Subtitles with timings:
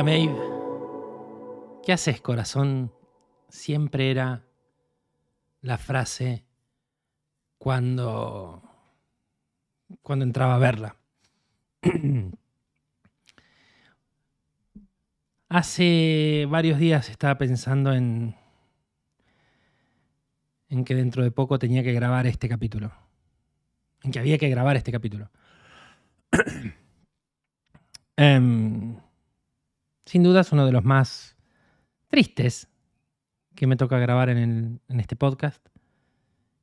[0.00, 1.80] Hola.
[1.84, 2.92] ¿Qué haces, corazón?
[3.48, 4.44] Siempre era
[5.60, 6.44] la frase
[7.58, 8.62] cuando
[10.02, 10.94] cuando entraba a verla.
[15.48, 18.36] Hace varios días estaba pensando en
[20.68, 22.92] en que dentro de poco tenía que grabar este capítulo.
[24.04, 25.28] En que había que grabar este capítulo.
[28.16, 28.96] Em,
[30.08, 31.36] sin duda es uno de los más
[32.08, 32.66] tristes
[33.54, 35.62] que me toca grabar en, este podcast.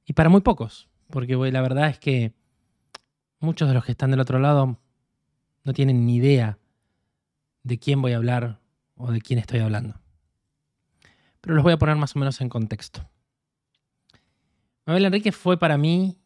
[0.03, 2.33] Y para muy pocos, porque la verdad es que
[3.39, 4.79] muchos de los que están del otro lado
[5.63, 6.57] no tienen ni idea
[7.61, 8.59] de quién voy a hablar
[8.95, 10.01] o de quién estoy hablando.
[11.39, 13.07] Pero los voy a poner más o menos en contexto.
[14.87, 16.17] Mabel Enrique fue para mí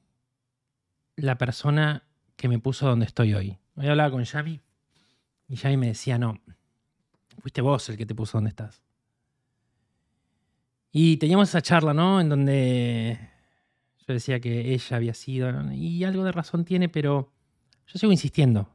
[1.17, 2.03] la persona
[2.37, 3.57] que me puso donde estoy hoy.
[3.75, 4.61] Hoy hablaba con Xavi
[5.49, 6.39] y Xavi me decía, no,
[7.39, 8.81] fuiste vos el que te puso donde estás.
[10.91, 12.19] Y teníamos esa charla, ¿no?
[12.19, 13.19] En donde
[14.07, 17.31] yo decía que ella había sido, y algo de razón tiene, pero
[17.87, 18.69] yo sigo insistiendo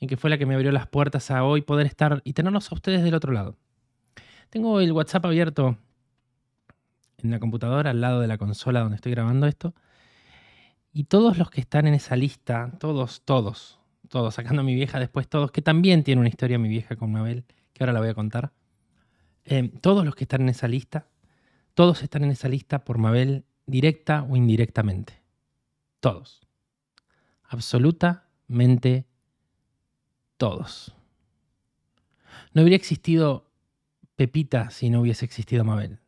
[0.00, 2.70] en que fue la que me abrió las puertas a hoy poder estar y tenerlos
[2.70, 3.56] a ustedes del otro lado.
[4.50, 5.76] Tengo el WhatsApp abierto
[7.18, 9.74] en la computadora al lado de la consola donde estoy grabando esto.
[10.92, 13.77] Y todos los que están en esa lista, todos, todos,
[14.08, 17.12] todos, sacando a mi vieja después, todos, que también tiene una historia mi vieja con
[17.12, 18.52] Mabel, que ahora la voy a contar.
[19.44, 21.08] Eh, todos los que están en esa lista,
[21.74, 25.22] todos están en esa lista por Mabel directa o indirectamente.
[26.00, 26.46] Todos.
[27.44, 29.06] Absolutamente
[30.36, 30.94] todos.
[32.52, 33.50] No hubiera existido
[34.16, 35.98] Pepita si no hubiese existido Mabel.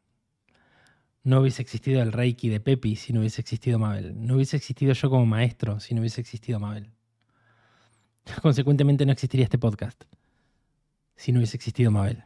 [1.22, 4.14] No hubiese existido el Reiki de Pepi si no hubiese existido Mabel.
[4.26, 6.90] No hubiese existido yo como maestro si no hubiese existido Mabel.
[8.42, 10.04] Consecuentemente no existiría este podcast
[11.20, 12.24] si no hubiese existido Mabel.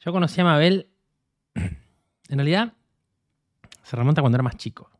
[0.00, 0.88] Yo conocí a Mabel,
[1.54, 1.78] en
[2.28, 2.74] realidad,
[3.84, 4.90] se remonta cuando era más chico.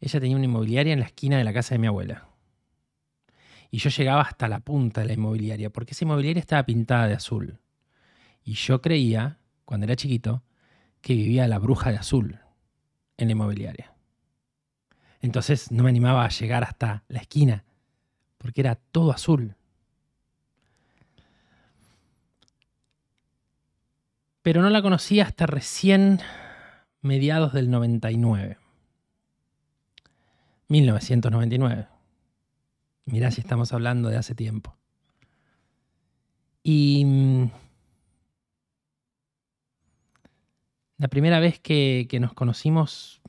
[0.00, 2.26] Ella tenía una inmobiliaria en la esquina de la casa de mi abuela.
[3.70, 7.14] Y yo llegaba hasta la punta de la inmobiliaria, porque esa inmobiliaria estaba pintada de
[7.14, 7.60] azul.
[8.42, 10.42] Y yo creía, cuando era chiquito,
[11.00, 12.40] que vivía la bruja de azul
[13.16, 13.94] en la inmobiliaria.
[15.20, 17.64] Entonces no me animaba a llegar hasta la esquina,
[18.38, 19.56] porque era todo azul.
[24.42, 26.20] Pero no la conocí hasta recién
[27.02, 28.58] mediados del 99.
[30.68, 31.88] 1999.
[33.06, 34.76] Mirá si estamos hablando de hace tiempo.
[36.62, 37.50] Y mm,
[40.98, 43.22] la primera vez que, que nos conocimos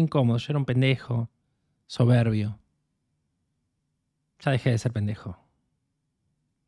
[0.00, 0.38] incómodo.
[0.38, 1.28] Yo era un pendejo,
[1.86, 2.58] soberbio.
[4.40, 5.38] Ya dejé de ser pendejo.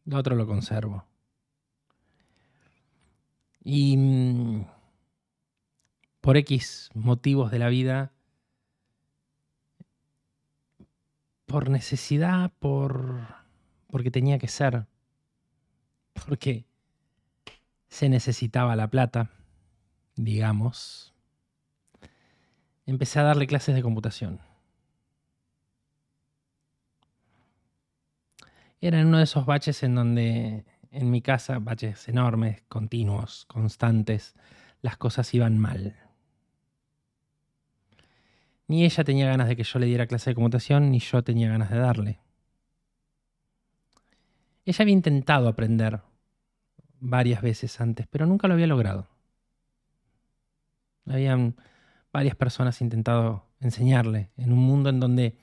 [0.04, 1.04] Lo otro lo conservo.
[3.62, 4.66] Y mm,
[6.20, 8.12] por X motivos de la vida,
[11.46, 13.38] por necesidad, por
[13.88, 14.86] porque tenía que ser,
[16.26, 16.66] porque
[17.88, 19.30] se necesitaba la plata,
[20.14, 21.14] digamos,
[22.90, 24.40] empecé a darle clases de computación.
[28.80, 34.34] Era en uno de esos baches en donde en mi casa, baches enormes, continuos, constantes,
[34.80, 35.96] las cosas iban mal.
[38.68, 41.48] Ni ella tenía ganas de que yo le diera clase de computación, ni yo tenía
[41.50, 42.20] ganas de darle.
[44.64, 46.00] Ella había intentado aprender
[47.00, 49.08] varias veces antes, pero nunca lo había logrado.
[51.06, 51.56] Habían
[52.18, 55.36] varias personas intentado enseñarle en un mundo en donde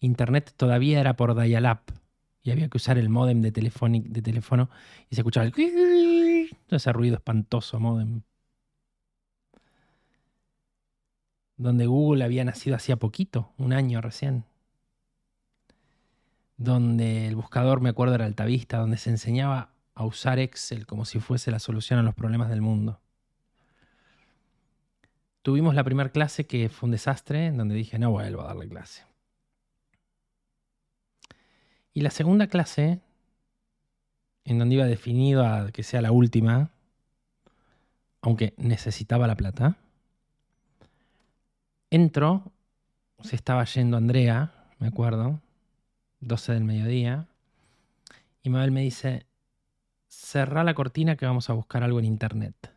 [0.00, 1.80] Internet todavía era por dial-up
[2.42, 4.70] y había que usar el modem de, de teléfono
[5.10, 5.52] y se escuchaba el...
[6.70, 8.22] ese ruido espantoso modem.
[11.58, 14.44] Donde Google había nacido hacía poquito, un año recién.
[16.56, 21.20] Donde el buscador, me acuerdo, era Altavista, donde se enseñaba a usar Excel como si
[21.20, 23.03] fuese la solución a los problemas del mundo.
[25.44, 28.66] Tuvimos la primera clase que fue un desastre, en donde dije, no vuelvo a darle
[28.66, 29.04] clase.
[31.92, 33.02] Y la segunda clase,
[34.46, 36.70] en donde iba definido a que sea la última,
[38.22, 39.76] aunque necesitaba la plata,
[41.90, 42.50] entro,
[43.22, 45.42] se estaba yendo Andrea, me acuerdo,
[46.20, 47.28] 12 del mediodía,
[48.42, 49.26] y Mabel me dice,
[50.08, 52.72] cerrá la cortina que vamos a buscar algo en internet.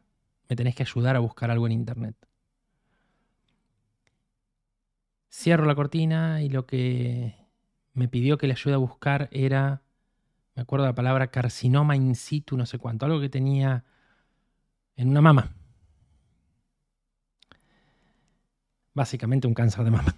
[0.49, 2.26] Me tenés que ayudar a buscar algo en internet.
[5.29, 7.35] Cierro la cortina y lo que
[7.93, 9.81] me pidió que le ayude a buscar era
[10.57, 13.83] me acuerdo de la palabra carcinoma in situ, no sé cuánto, algo que tenía
[14.95, 15.53] en una mama.
[18.95, 20.15] Básicamente un cáncer de mama.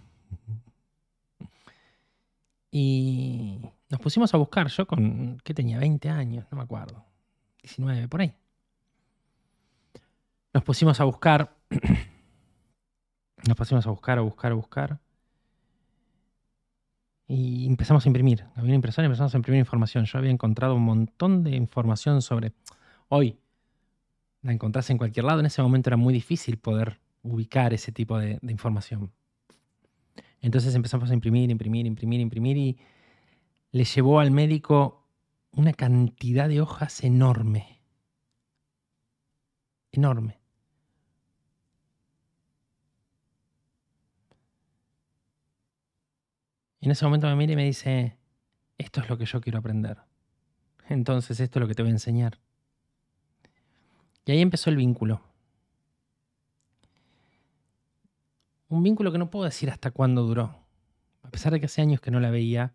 [2.72, 3.60] Y
[3.90, 5.78] nos pusimos a buscar, yo con, ¿qué tenía?
[5.78, 7.04] 20 años, no me acuerdo.
[7.62, 8.34] 19, por ahí.
[10.54, 11.54] Nos pusimos a buscar,
[13.50, 15.00] nos pusimos a buscar, a buscar, a buscar.
[17.28, 18.46] Y empezamos a imprimir.
[18.56, 20.06] Había una impresora y empezamos a imprimir información.
[20.06, 22.54] Yo había encontrado un montón de información sobre...
[23.10, 23.38] Hoy
[24.42, 25.40] la encontrás en cualquier lado.
[25.40, 29.12] En ese momento era muy difícil poder ubicar ese tipo de, de información.
[30.42, 32.78] Entonces empezamos a imprimir, imprimir, imprimir, imprimir y
[33.72, 35.06] le llevó al médico
[35.52, 37.82] una cantidad de hojas enorme.
[39.92, 40.39] Enorme.
[46.80, 48.18] Y en ese momento me mira y me dice,
[48.78, 49.98] esto es lo que yo quiero aprender.
[50.88, 52.40] Entonces esto es lo que te voy a enseñar.
[54.26, 55.22] Y ahí empezó el vínculo.
[58.70, 60.64] Un vínculo que no puedo decir hasta cuándo duró.
[61.24, 62.74] A pesar de que hace años que no la veía,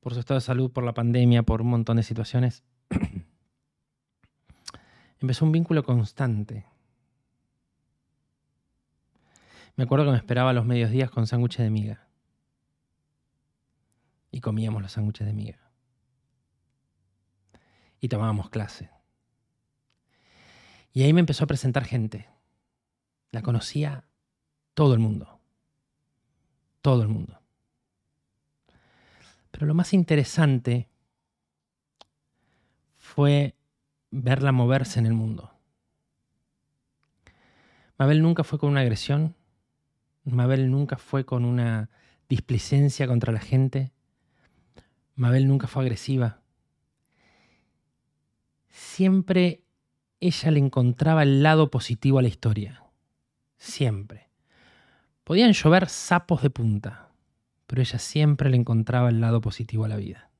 [0.00, 2.62] por su estado de salud, por la pandemia, por un montón de situaciones,
[5.20, 6.66] empezó un vínculo constante.
[9.76, 12.09] Me acuerdo que me esperaba los medios días con sándwiches de miga.
[14.30, 15.58] Y comíamos los sándwiches de miga.
[18.00, 18.90] Y tomábamos clase.
[20.92, 22.28] Y ahí me empezó a presentar gente.
[23.30, 24.04] La conocía
[24.74, 25.40] todo el mundo.
[26.82, 27.40] Todo el mundo.
[29.50, 30.88] Pero lo más interesante
[32.96, 33.56] fue
[34.10, 35.52] verla moverse en el mundo.
[37.98, 39.36] Mabel nunca fue con una agresión,
[40.24, 41.90] Mabel nunca fue con una
[42.28, 43.92] displicencia contra la gente,
[45.20, 46.40] Mabel nunca fue agresiva.
[48.70, 49.62] Siempre
[50.18, 52.82] ella le encontraba el lado positivo a la historia.
[53.58, 54.30] Siempre.
[55.24, 57.10] Podían llover sapos de punta,
[57.66, 60.30] pero ella siempre le encontraba el lado positivo a la vida.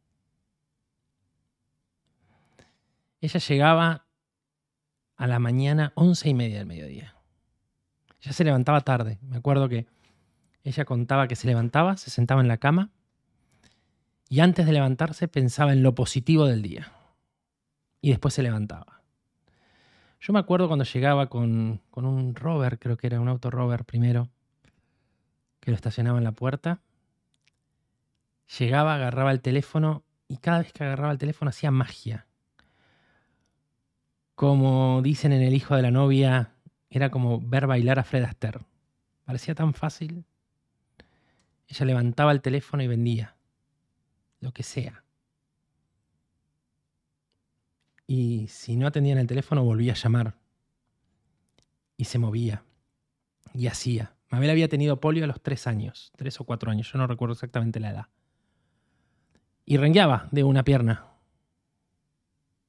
[3.21, 4.07] Ella llegaba
[5.17, 7.17] a la mañana once y media del mediodía.
[8.23, 9.19] Ella se levantaba tarde.
[9.21, 9.87] Me acuerdo que
[10.65, 12.93] ella contaba que se levantaba, se sentaba en la cama
[14.31, 16.93] y antes de levantarse pensaba en lo positivo del día.
[18.01, 19.03] Y después se levantaba.
[20.21, 23.85] Yo me acuerdo cuando llegaba con, con un rover, creo que era un auto rover
[23.85, 24.29] primero,
[25.59, 26.81] que lo estacionaba en la puerta.
[28.59, 32.29] Llegaba, agarraba el teléfono y cada vez que agarraba el teléfono hacía magia.
[34.37, 36.53] Como dicen en El hijo de la novia,
[36.89, 38.61] era como ver bailar a Fred Astaire.
[39.25, 40.25] Parecía tan fácil.
[41.67, 43.35] Ella levantaba el teléfono y vendía.
[44.41, 45.05] Lo que sea.
[48.07, 50.35] Y si no atendían el teléfono, volvía a llamar.
[51.97, 52.65] Y se movía.
[53.55, 54.17] Y hacía.
[54.31, 57.35] Mabel había tenido polio a los tres años, tres o cuatro años, yo no recuerdo
[57.35, 58.07] exactamente la edad.
[59.65, 61.07] Y rengueaba de una pierna.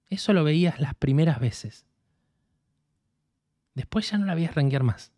[0.09, 1.85] Eso lo veías las primeras veces.
[3.73, 5.11] Después ya no la veías renguear más.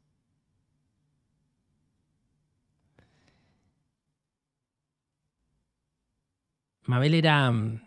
[6.86, 7.82] Mabel era mm,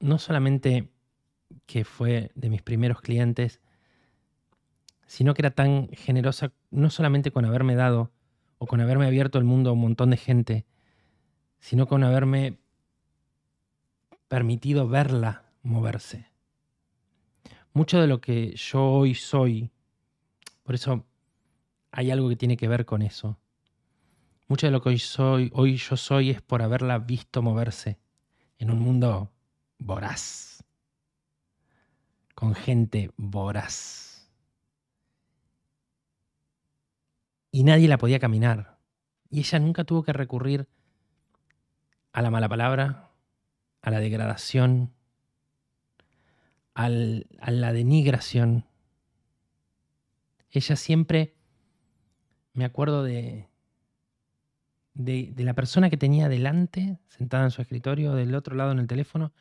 [0.00, 0.90] no solamente
[1.66, 3.60] que fue de mis primeros clientes,
[5.06, 8.10] sino que era tan generosa no solamente con haberme dado
[8.58, 10.66] o con haberme abierto el mundo a un montón de gente,
[11.60, 12.58] sino con haberme
[14.28, 16.30] permitido verla moverse.
[17.72, 19.70] Mucho de lo que yo hoy soy,
[20.62, 21.04] por eso
[21.90, 23.38] hay algo que tiene que ver con eso.
[24.48, 27.98] Mucho de lo que hoy soy, hoy yo soy es por haberla visto moverse
[28.58, 29.32] en un mundo
[29.78, 30.64] voraz,
[32.34, 34.06] con gente voraz.
[37.56, 38.76] y nadie la podía caminar.
[39.30, 40.68] Y ella nunca tuvo que recurrir
[42.12, 43.12] a la mala palabra,
[43.80, 44.92] a la degradación,
[46.74, 48.66] a la denigración.
[50.50, 51.34] Ella siempre,
[52.52, 53.48] me acuerdo de,
[54.96, 58.86] de, la persona que tenía delante, sentada en su escritorio, del otro lado en el
[58.86, 59.32] teléfono,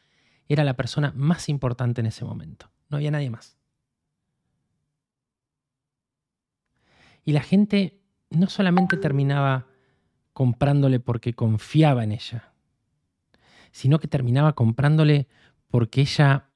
[0.48, 2.70] era la persona más importante en ese momento.
[2.90, 3.58] No había nadie más.
[7.24, 9.68] Y la gente no solamente terminaba
[10.34, 12.54] comprándole porque confiaba en ella,
[13.72, 15.28] sino que terminaba comprándole
[15.70, 16.50] porque ella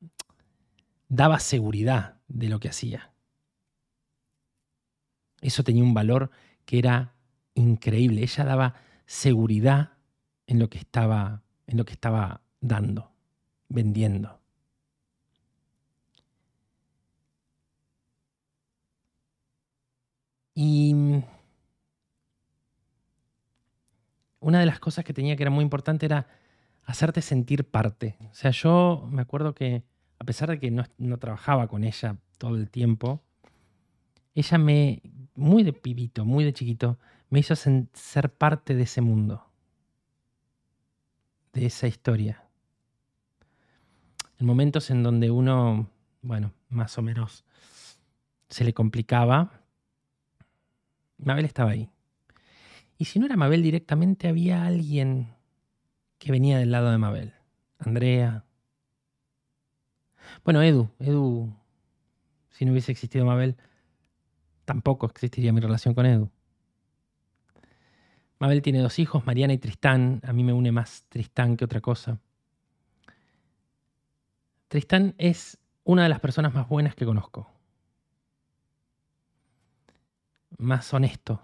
[1.08, 3.12] daba seguridad de lo que hacía.
[5.42, 6.30] Eso tenía un valor
[6.66, 7.16] que era
[7.56, 8.22] increíble.
[8.22, 8.76] Ella daba
[9.10, 9.94] seguridad
[10.46, 13.12] en lo que estaba en lo que estaba dando,
[13.68, 14.40] vendiendo.
[20.54, 20.94] Y
[24.40, 26.28] una de las cosas que tenía que era muy importante era
[26.86, 28.16] hacerte sentir parte.
[28.32, 29.84] O sea, yo me acuerdo que
[30.20, 33.24] a pesar de que no, no trabajaba con ella todo el tiempo,
[34.36, 35.02] ella me,
[35.40, 39.46] muy de pibito, muy de chiquito, me hizo ser parte de ese mundo,
[41.54, 42.44] de esa historia.
[44.38, 45.90] En momentos en donde uno,
[46.22, 47.46] bueno, más o menos
[48.50, 49.62] se le complicaba,
[51.18, 51.90] Mabel estaba ahí.
[52.98, 55.36] Y si no era Mabel directamente, había alguien
[56.18, 57.34] que venía del lado de Mabel.
[57.78, 58.44] Andrea.
[60.44, 60.90] Bueno, Edu.
[61.00, 61.54] Edu,
[62.50, 63.56] si no hubiese existido Mabel,
[64.70, 66.30] tampoco existiría mi relación con Edu.
[68.38, 70.22] Mabel tiene dos hijos, Mariana y Tristán.
[70.24, 72.20] A mí me une más Tristán que otra cosa.
[74.68, 77.52] Tristán es una de las personas más buenas que conozco.
[80.60, 81.42] Más honesto.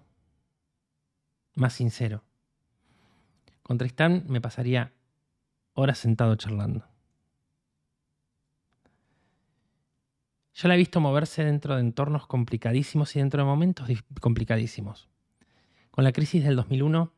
[1.56, 2.22] Más sincero.
[3.64, 4.94] Con Tristán me pasaría
[5.74, 6.86] horas sentado charlando.
[10.56, 13.90] Yo la he visto moverse dentro de entornos complicadísimos y dentro de momentos
[14.22, 15.10] complicadísimos.
[15.92, 17.12] Con la crisis del 2001,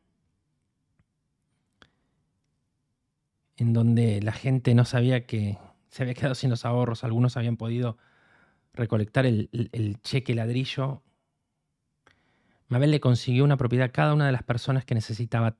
[3.58, 5.56] en donde la gente no sabía que
[5.88, 7.96] se había quedado sin los ahorros, algunos habían podido
[8.72, 11.04] recolectar el, el cheque ladrillo,
[12.66, 15.56] Mabel le consiguió una propiedad a cada una de las personas que necesitaba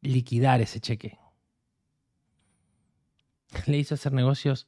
[0.00, 1.18] liquidar ese cheque.
[3.66, 4.66] Le hizo hacer negocios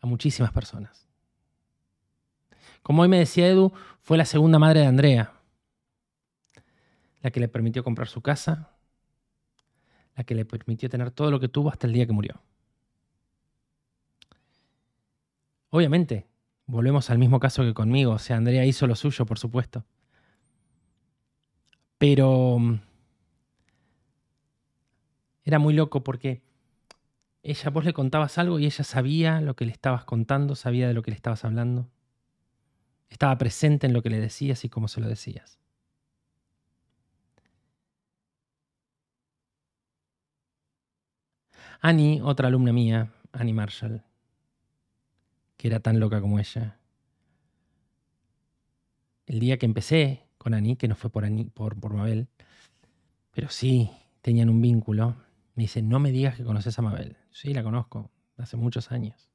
[0.00, 1.06] a muchísimas personas.
[2.82, 5.32] Como hoy me decía Edu, fue la segunda madre de Andrea,
[7.22, 8.70] la que le permitió comprar su casa,
[10.16, 12.40] la que le permitió tener todo lo que tuvo hasta el día que murió.
[15.70, 16.26] Obviamente,
[16.66, 19.84] volvemos al mismo caso que conmigo, o sea, Andrea hizo lo suyo, por supuesto.
[21.98, 22.80] Pero mm,
[25.44, 26.42] era muy loco porque
[27.42, 30.94] ella, vos le contabas algo y ella sabía lo que le estabas contando, sabía de
[30.94, 31.88] lo que le estabas hablando.
[33.08, 35.58] Estaba presente en lo que le decías y cómo se lo decías.
[41.80, 44.02] Annie, otra alumna mía, Annie Marshall,
[45.56, 46.78] que era tan loca como ella.
[49.26, 52.28] El día que empecé con Annie, que no fue por, Annie, por, por Mabel,
[53.30, 55.16] pero sí tenían un vínculo,
[55.62, 57.16] dice, no me digas que conoces a Mabel.
[57.30, 59.30] Sí, la conozco, hace muchos años.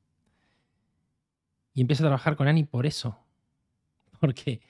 [1.73, 3.19] Y empiezo a trabajar con Ani por eso.
[4.19, 4.61] Porque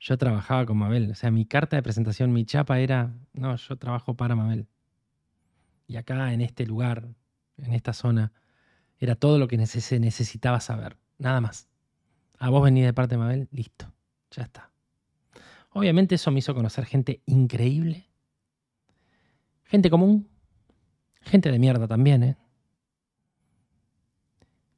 [0.00, 1.10] yo trabajaba con Mabel.
[1.10, 4.66] O sea, mi carta de presentación, mi chapa era, no, yo trabajo para Mabel.
[5.86, 7.08] Y acá, en este lugar,
[7.56, 8.32] en esta zona,
[8.98, 10.96] era todo lo que se necesitaba saber.
[11.18, 11.68] Nada más.
[12.38, 13.92] A vos venís de parte de Mabel, listo.
[14.30, 14.70] Ya está.
[15.70, 18.08] Obviamente eso me hizo conocer gente increíble.
[19.64, 20.28] Gente común,
[21.22, 22.36] Gente de mierda también, ¿eh?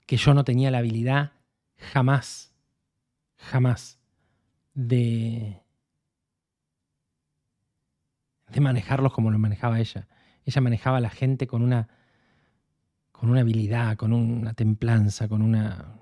[0.06, 1.32] Que yo no tenía la habilidad
[1.76, 2.54] jamás,
[3.37, 3.99] jamás
[4.75, 5.62] de,
[8.49, 10.08] de manejarlos como lo manejaba ella.
[10.44, 11.88] Ella manejaba a la gente con una,
[13.12, 15.99] con una habilidad, con una templanza, con una...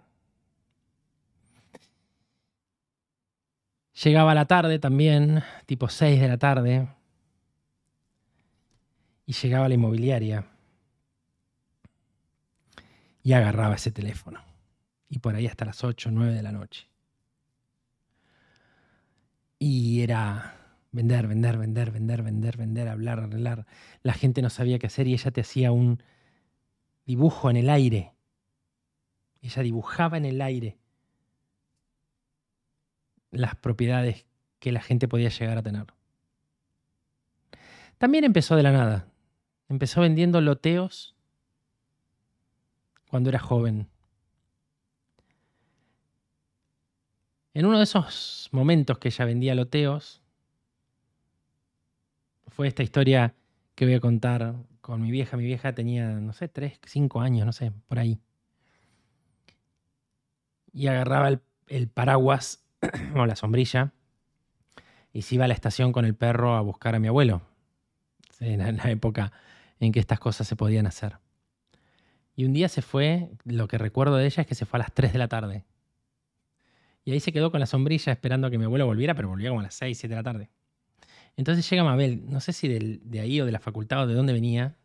[4.02, 6.88] Llegaba a la tarde también, tipo 6 de la tarde,
[9.30, 10.44] y llegaba a la inmobiliaria
[13.22, 14.42] y agarraba ese teléfono.
[15.08, 16.88] Y por ahí hasta las 8 o 9 de la noche.
[19.60, 20.56] Y era
[20.90, 23.66] vender, vender, vender, vender, vender, vender, hablar, hablar.
[24.02, 26.02] La gente no sabía qué hacer y ella te hacía un
[27.06, 28.12] dibujo en el aire.
[29.42, 30.76] Ella dibujaba en el aire
[33.30, 34.26] las propiedades
[34.58, 35.86] que la gente podía llegar a tener.
[37.96, 39.09] También empezó de la nada.
[39.70, 41.14] Empezó vendiendo loteos
[43.08, 43.88] cuando era joven.
[47.54, 50.22] En uno de esos momentos que ella vendía loteos,
[52.48, 53.36] fue esta historia
[53.76, 55.36] que voy a contar con mi vieja.
[55.36, 58.18] Mi vieja tenía, no sé, tres, cinco años, no sé, por ahí.
[60.72, 61.28] Y agarraba
[61.68, 62.64] el, paraguas
[63.14, 63.92] o la sombrilla
[65.12, 67.42] y se iba a la estación con el perro a buscar a mi abuelo.
[68.40, 69.32] En la época
[69.80, 71.18] en que estas cosas se podían hacer.
[72.36, 74.82] Y un día se fue, lo que recuerdo de ella es que se fue a
[74.82, 75.64] las 3 de la tarde.
[77.04, 79.60] Y ahí se quedó con la sombrilla esperando que mi abuelo volviera, pero volvía como
[79.60, 80.50] a las 6, 7 de la tarde.
[81.36, 84.32] Entonces llega Mabel, no sé si de ahí o de la facultad o de dónde
[84.32, 84.76] venía,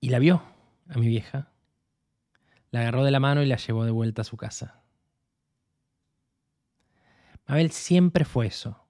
[0.00, 0.42] y la vio
[0.88, 1.52] a mi vieja,
[2.70, 4.82] la agarró de la mano y la llevó de vuelta a su casa.
[7.46, 8.87] Mabel siempre fue eso.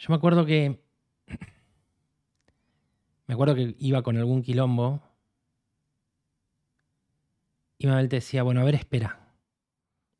[0.00, 0.82] Yo me acuerdo que.
[3.26, 5.02] Me acuerdo que iba con algún quilombo.
[7.76, 9.28] Y Mabel te decía, bueno, a ver, espera.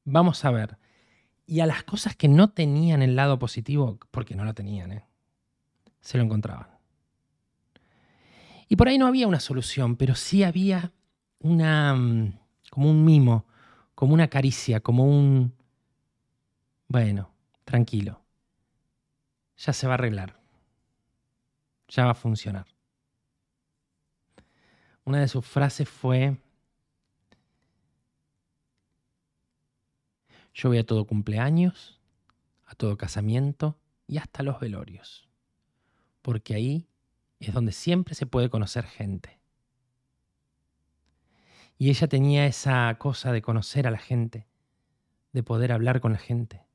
[0.05, 0.77] Vamos a ver.
[1.47, 5.07] Y a las cosas que no tenían el lado positivo, porque no lo tenían, ¿eh?
[6.01, 6.69] se lo encontraban.
[8.69, 10.93] Y por ahí no había una solución, pero sí había
[11.39, 11.95] una.
[11.95, 12.39] Mm,
[12.71, 13.47] como un mimo,
[13.95, 15.55] como una caricia, como un...
[16.87, 17.33] Bueno,
[17.65, 18.20] tranquilo.
[19.61, 20.41] Ya se va a arreglar.
[21.89, 22.67] Ya va a funcionar.
[25.05, 26.39] Una de sus frases fue,
[30.55, 32.01] yo voy a todo cumpleaños,
[32.65, 35.29] a todo casamiento y hasta los velorios,
[36.23, 36.89] porque ahí
[37.39, 39.41] es donde siempre se puede conocer gente.
[41.77, 44.47] Y ella tenía esa cosa de conocer a la gente,
[45.33, 46.70] de poder hablar con la gente.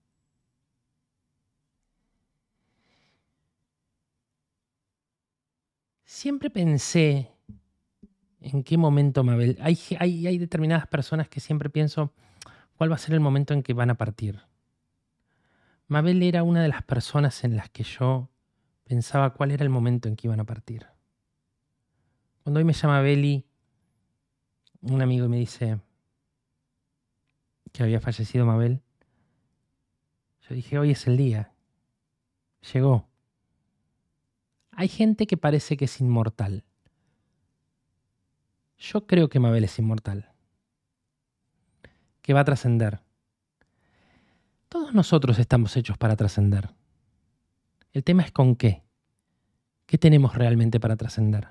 [6.16, 7.30] Siempre pensé
[8.40, 9.58] en qué momento Mabel.
[9.60, 12.14] Hay, hay, determinadas personas que siempre pienso
[12.78, 14.40] cuál va a ser el momento en que van a partir.
[15.90, 18.30] Mabel era una de las personas en las que yo
[18.86, 20.88] pensaba cuál era el momento en que iban a partir.
[22.44, 23.46] Cuando hoy me llama Beli
[24.84, 25.82] un amigo me dice
[27.74, 28.82] que había fallecido Mabel,
[30.48, 31.52] yo dije, hoy es el día.
[32.72, 33.15] Llegó.
[34.76, 36.64] Hay gente que parece que es inmortal.
[38.78, 40.32] Yo creo que Mabel es inmortal.
[42.22, 43.02] Que va a trascender.
[44.70, 46.70] Todos nosotros estamos hechos para trascender.
[47.94, 48.84] El tema es con qué.
[49.86, 51.48] ¿Qué tenemos realmente para trascender?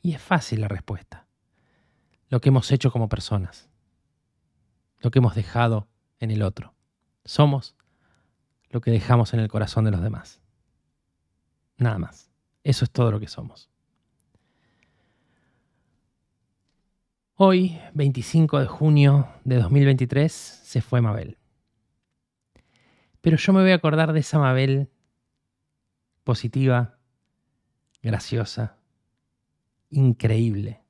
[0.00, 1.26] Y es fácil la respuesta
[2.30, 3.68] lo que hemos hecho como personas,
[5.00, 5.88] lo que hemos dejado
[6.20, 6.74] en el otro.
[7.24, 7.74] Somos
[8.70, 10.39] lo que dejamos en el corazón de los demás.
[11.80, 12.30] Nada más.
[12.62, 13.70] Eso es todo lo que somos.
[17.36, 21.38] Hoy, 25 de junio de 2023, se fue Mabel.
[23.22, 24.90] Pero yo me voy a acordar de esa Mabel
[26.22, 26.98] positiva,
[28.02, 28.76] graciosa,
[29.88, 30.82] increíble,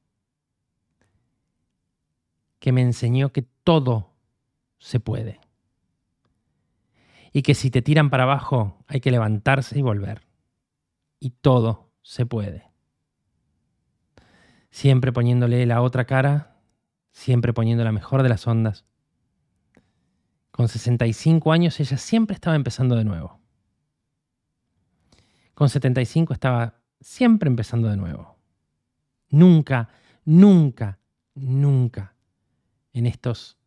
[2.59, 4.12] que me enseñó que todo
[4.79, 5.40] se puede.
[7.33, 10.29] Y que si te tiran para abajo hay que levantarse y volver.
[11.20, 12.68] Y todo se puede.
[14.70, 16.56] Siempre poniéndole la otra cara,
[17.12, 18.85] siempre poniendo la mejor de las ondas.
[20.50, 23.40] Con 65 años ella siempre estaba empezando de nuevo.
[25.54, 28.38] Con 75 estaba siempre empezando de nuevo.
[29.28, 29.88] Nunca,
[30.24, 30.98] nunca,
[31.35, 32.14] nunca
[32.92, 33.59] en estos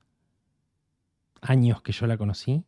[1.41, 2.65] años que yo la conocí,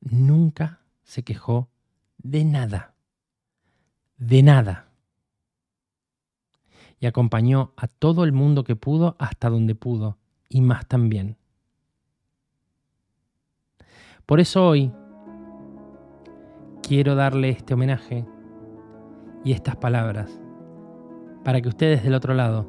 [0.00, 1.70] nunca se quejó
[2.18, 2.95] de nada.
[4.18, 4.88] De nada.
[6.98, 10.16] Y acompañó a todo el mundo que pudo hasta donde pudo,
[10.48, 11.36] y más también.
[14.24, 14.92] Por eso hoy
[16.82, 18.26] quiero darle este homenaje
[19.44, 20.40] y estas palabras
[21.44, 22.68] para que ustedes del otro lado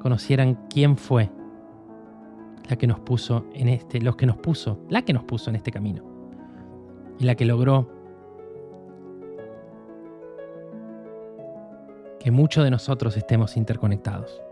[0.00, 1.30] conocieran quién fue
[2.68, 5.56] la que nos puso en este, los que nos puso, la que nos puso en
[5.56, 6.04] este camino.
[7.18, 7.97] Y la que logró
[12.20, 14.42] que muchos de nosotros estemos interconectados.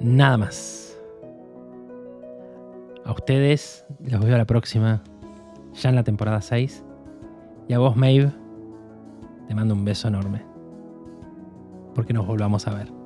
[0.00, 1.00] Nada más.
[3.04, 5.02] A ustedes los veo a la próxima,
[5.74, 6.84] ya en la temporada 6.
[7.68, 8.32] Y a vos, Maeve,
[9.46, 10.44] te mando un beso enorme.
[11.94, 13.01] Porque nos volvamos a ver.